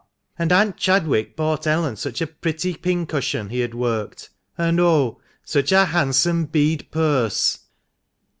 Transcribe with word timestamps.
And 0.39 0.51
Aunt 0.51 0.77
Chadwick 0.77 1.35
bought 1.35 1.67
Ellen 1.67 1.95
such 1.95 2.21
a 2.21 2.25
pretty 2.25 2.73
pincushion 2.73 3.49
he 3.49 3.59
had 3.59 3.75
worked, 3.75 4.31
and, 4.57 4.79
oh! 4.79 5.21
such 5.45 5.71
a 5.71 5.85
handsome 5.85 6.45
bead 6.45 6.87
purse 6.89 7.59